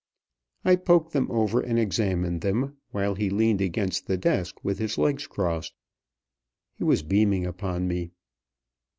[0.65, 4.97] I poked them over and examined them, while he leaned against the desk with his
[4.97, 5.75] legs crossed.
[6.73, 8.09] He was beaming upon me.